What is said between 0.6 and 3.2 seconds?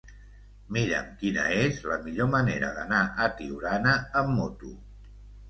Mira'm quina és la millor manera d'anar